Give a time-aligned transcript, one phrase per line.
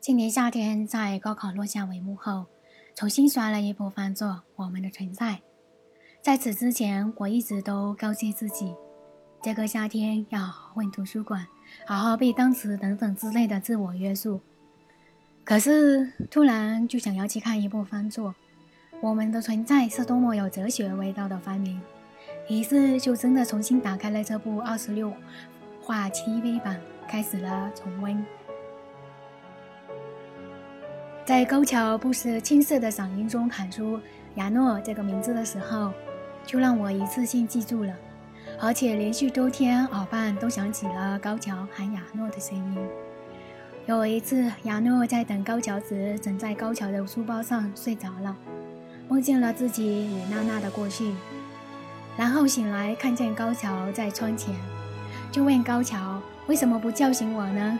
[0.00, 2.46] 今年夏天，在高考落下帷幕后，
[2.94, 5.32] 重新刷了一部番作《我们的存在》。
[6.22, 8.74] 在此之前，我一直都告诫自己，
[9.42, 11.46] 这个夏天要好混图书馆，
[11.86, 14.40] 好好背单词等等之类的自我约束。
[15.44, 18.30] 可是突然就想要去看一部番作，
[19.02, 21.78] 《我们的存在》是多么有哲学味道的番名，
[22.48, 25.12] 于是就真的重新打开了这部二十六
[25.82, 28.24] 话 TV 版，开始了重温。
[31.30, 34.00] 在高桥不失青涩的嗓音中喊出
[34.34, 35.92] “亚诺”这个名字的时候，
[36.44, 37.94] 就让我一次性记住了，
[38.58, 42.76] 而且连续多天耳畔都响起了高桥喊亚诺的声音。
[43.86, 48.36] 有一次，亚诺在等高桥时，枕在高桥的书包上睡着了，
[49.08, 51.12] 梦见了自己与娜娜的过去，
[52.16, 54.52] 然后醒来看见高桥在窗前，
[55.30, 57.78] 就问高桥：“为什么不叫醒我呢？”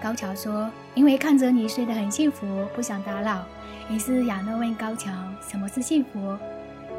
[0.00, 3.44] 高桥说：“因为看着你睡得很幸福，不想打扰。”
[3.90, 5.10] 于是亚诺问高桥
[5.42, 6.36] ：“什么是幸福？”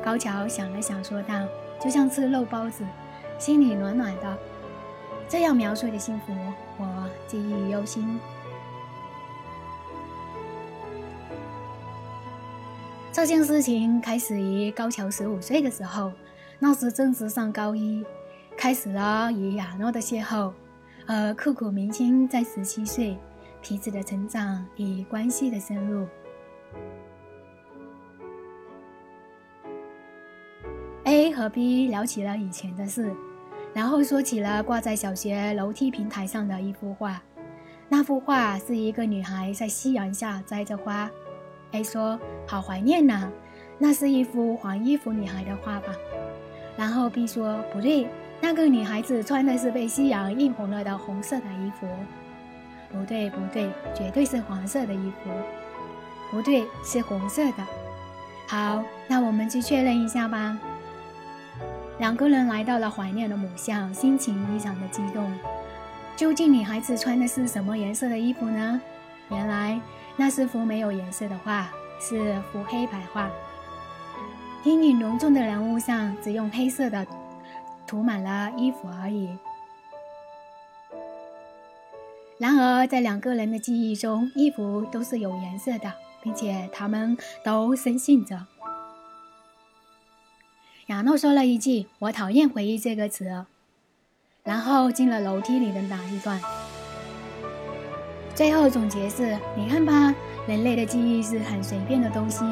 [0.03, 1.33] 高桥想了想，说道
[1.81, 2.83] ：“就像吃肉包子，
[3.37, 4.37] 心里暖暖的。”
[5.29, 6.33] 这样描述的幸福，
[6.77, 8.19] 我记忆犹新。
[13.13, 16.11] 这件事情开始于高桥十五岁的时候，
[16.57, 18.03] 那时正值上高一，
[18.57, 20.51] 开始了与亚诺的邂逅。
[21.11, 23.17] 而刻骨铭心在十七岁，
[23.63, 26.07] 彼此的成长与关系的深入。
[31.05, 33.11] A 和 B 聊起了以前的事，
[33.73, 37.19] 然后说起了挂在小学楼梯平台上的一幅画。
[37.87, 41.09] 那幅画是一个女孩在夕阳下摘着花。
[41.71, 43.31] A 说：“好怀念呐，
[43.79, 45.87] 那是一幅黄衣服女孩的画吧？”
[46.77, 48.07] 然后 B 说：“不对。”
[48.49, 51.87] 那个女孩子穿的是被夕阳映红了的红色的衣服，
[52.91, 55.29] 不对，不对，绝对是黄色的衣服，
[56.31, 57.67] 不对，是红色的。
[58.47, 60.57] 好，那我们去确认一下吧。
[61.99, 65.31] 两个人来到了怀念的母校，心情异常的激动。
[66.15, 68.81] 究竟女孩子穿的是什么颜色的衣服呢？
[69.29, 69.79] 原来
[70.15, 71.69] 那是幅没有颜色的画，
[72.01, 73.29] 是幅黑白画。
[74.63, 77.05] 阴影浓重的人物上，只用黑色的。
[77.89, 79.35] 涂满了衣服而已。
[82.37, 85.91] 然而，在两个人的记忆中，衣服都是有颜色的，
[86.21, 88.45] 并且他们都深信着。
[90.85, 93.45] 亚诺说了一句：“我讨厌回忆这个词。”
[94.45, 96.39] 然后进了楼梯里的那一段。
[98.35, 100.13] 最后总结是：你看吧，
[100.47, 102.45] 人类的记忆是很随便的东西。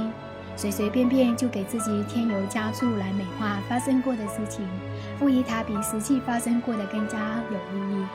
[0.57, 4.67] 随随便便就给自己添油加醋来美化发生过的事情，
[5.19, 7.17] 赋予它比实际发生过的更加
[7.51, 8.05] 有意义。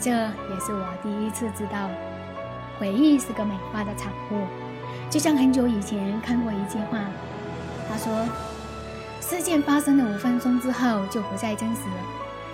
[0.00, 1.88] 这也是我第一次知道，
[2.80, 4.44] 回忆是个美化的产物。
[5.08, 6.98] 就像很久以前看过一句话，
[7.88, 8.26] 他说
[9.22, 11.82] ：“事件发生的五分钟之后就不再真实，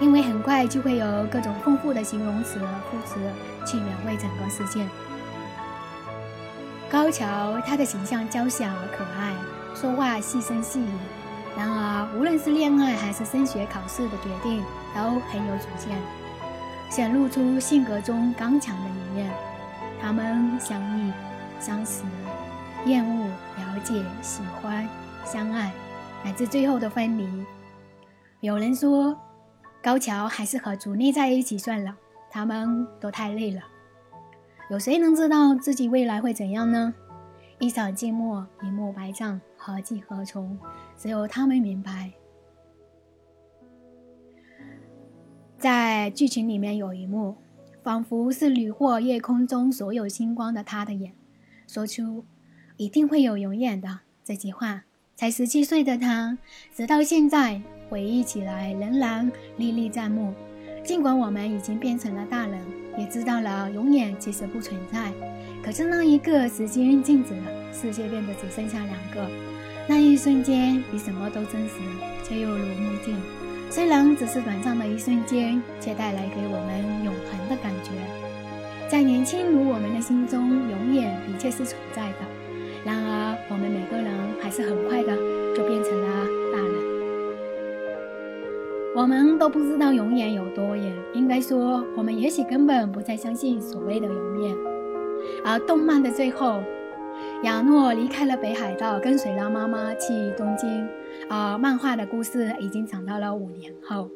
[0.01, 2.61] 因为很快就会有各种丰富的形容词、
[2.91, 3.19] 副词
[3.67, 4.87] 去描绘整个事件。”
[6.97, 9.35] 高桥，他的形象娇小可爱，
[9.75, 10.89] 说话细声细语。
[11.55, 14.65] 然而，无论是恋爱还是升学考试的决定，
[14.95, 15.95] 都很有主见，
[16.89, 19.31] 显露出性格中刚强的一面。
[20.01, 21.13] 他们相遇、
[21.61, 22.03] 相识、
[22.87, 24.89] 厌恶、了解、喜欢、
[25.23, 25.71] 相爱，
[26.25, 27.29] 乃至最后的分离。
[28.41, 29.15] 有人说，
[29.83, 31.95] 高桥还是和竹内在一起算了，
[32.31, 33.61] 他们都太累了。
[34.69, 36.93] 有谁能知道自己未来会怎样呢？
[37.59, 40.59] 一场静默，一幕白帐，何去何从？
[40.97, 42.11] 只有他们明白。
[45.57, 47.37] 在剧情里面有一幕，
[47.83, 51.15] 仿佛是屡获夜空中所有星光的他的眼，
[51.69, 52.25] 说出
[52.77, 54.83] “一定会有永远的”这句话。
[55.15, 56.37] 才十七岁的他，
[56.75, 60.35] 直到现在回忆起来仍然历历在目。
[60.85, 62.86] 尽管我们已经变成了大人。
[62.97, 65.13] 也知道了，永远其实不存在。
[65.63, 69.31] 可是那一个时间静止了，世界变得只剩下两个。
[69.89, 71.75] 那一瞬间比什么都真实，
[72.25, 73.17] 却又如梦境。
[73.71, 77.91] 虽然只是短暂的一瞬间，却带来给我们永恒的感觉。
[78.89, 82.19] 在年轻如我们的心中，永远的确是存在的。
[82.85, 85.17] 然而，我们每个人还是很快的
[88.97, 94.57] 我们都不知道永远有多远，应该说，我们也许根本不再相信所谓的永远。
[95.45, 96.63] 而动漫的最后，
[97.43, 100.89] 亚诺离开了北海道，跟随了妈妈去东京。
[101.29, 104.09] 而漫画的故事已经长到了五年后，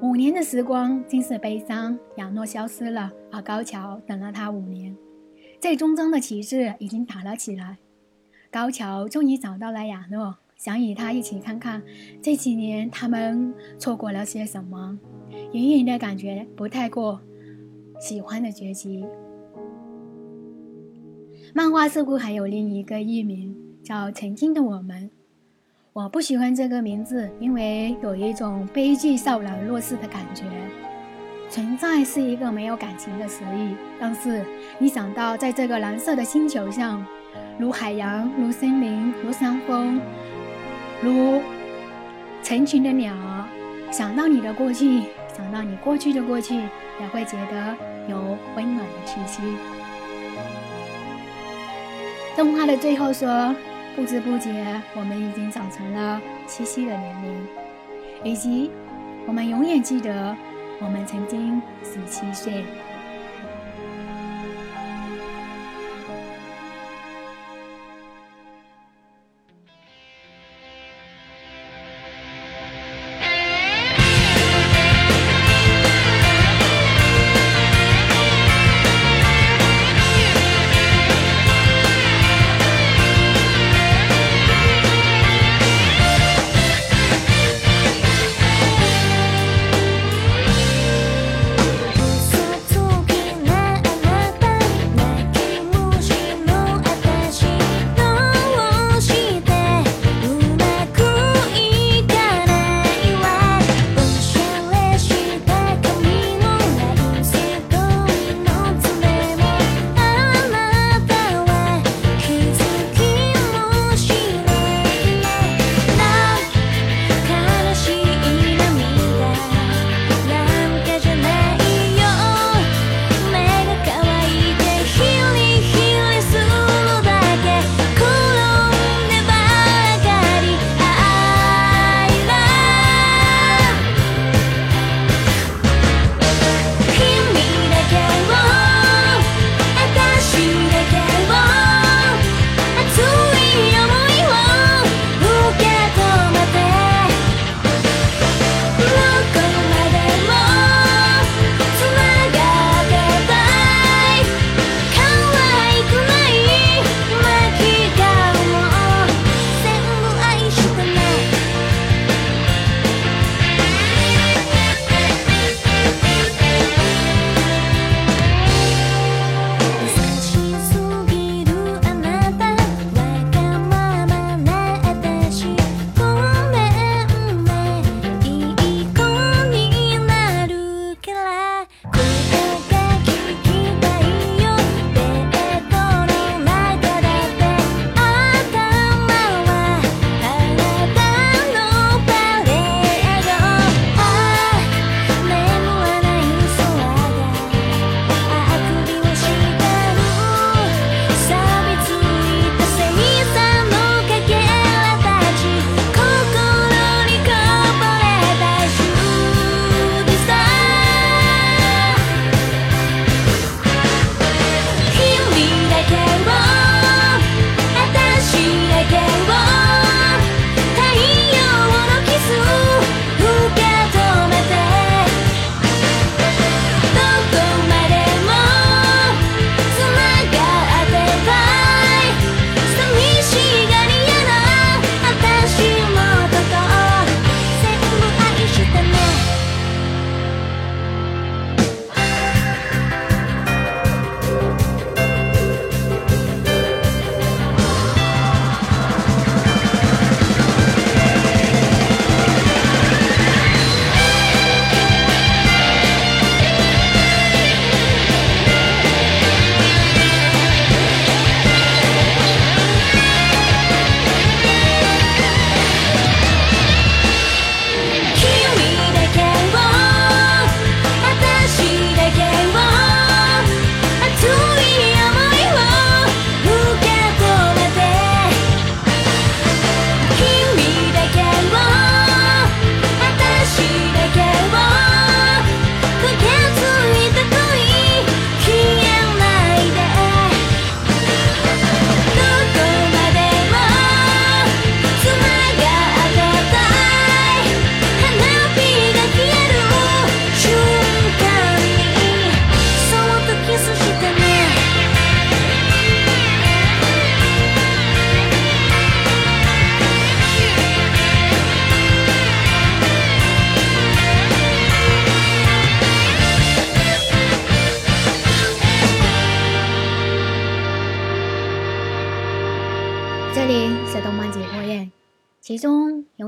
[0.00, 4.96] 五年的时光竟是悲伤，亚诺消失了，而高桥等了他五年。
[5.60, 7.78] 最终章的旗帜已经打了起来，
[8.50, 11.82] 高桥终于找到了亚诺，想与他一起看看
[12.20, 14.98] 这几年他们错过了些什么。
[15.52, 17.18] 隐隐的感觉不太过
[17.98, 19.02] 喜欢的结局。
[21.54, 25.04] 漫画似乎还有另一个译名，叫《曾经的我们》。
[25.94, 30.44] 我不喜欢这个名字，因为有一种悲剧少男弱势的感觉。
[31.48, 34.44] 存在是一个没有感情的词语，但是
[34.78, 37.02] 你想到在这个蓝色的星球上，
[37.58, 39.98] 如海洋，如森林，如山峰，
[41.02, 41.42] 如
[42.42, 43.14] 成群的鸟，
[43.90, 45.02] 想到你的过去，
[45.36, 47.76] 想到你过去的过去，也会觉得
[48.08, 49.42] 有温暖的气息。
[52.36, 53.54] 动画的最后说。
[53.96, 57.46] 不知不觉，我们已经长成了七夕的年龄，
[58.22, 58.70] 以及
[59.26, 60.34] 我们永远记得
[60.80, 62.64] 我们曾经十七岁。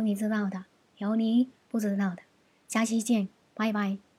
[0.04, 0.64] 你知道的，
[0.98, 2.22] 有你不知道的。
[2.68, 4.11] 下期见，拜拜。